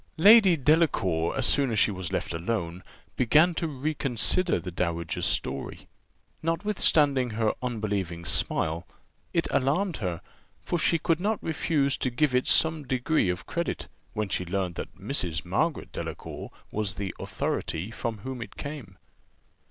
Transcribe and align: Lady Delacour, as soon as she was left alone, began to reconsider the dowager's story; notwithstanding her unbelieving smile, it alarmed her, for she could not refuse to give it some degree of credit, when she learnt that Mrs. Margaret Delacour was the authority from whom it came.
Lady 0.17 0.57
Delacour, 0.57 1.37
as 1.37 1.45
soon 1.45 1.69
as 1.69 1.77
she 1.77 1.91
was 1.91 2.11
left 2.11 2.33
alone, 2.33 2.81
began 3.17 3.53
to 3.53 3.67
reconsider 3.67 4.59
the 4.59 4.71
dowager's 4.71 5.27
story; 5.27 5.87
notwithstanding 6.41 7.29
her 7.33 7.53
unbelieving 7.61 8.25
smile, 8.25 8.87
it 9.31 9.47
alarmed 9.51 9.97
her, 9.97 10.19
for 10.63 10.79
she 10.79 10.97
could 10.97 11.19
not 11.19 11.37
refuse 11.43 11.97
to 11.97 12.09
give 12.09 12.33
it 12.33 12.47
some 12.47 12.81
degree 12.81 13.29
of 13.29 13.45
credit, 13.45 13.87
when 14.13 14.27
she 14.27 14.43
learnt 14.43 14.75
that 14.75 14.97
Mrs. 14.97 15.45
Margaret 15.45 15.91
Delacour 15.91 16.49
was 16.71 16.95
the 16.95 17.13
authority 17.19 17.91
from 17.91 18.17
whom 18.21 18.41
it 18.41 18.57
came. 18.57 18.97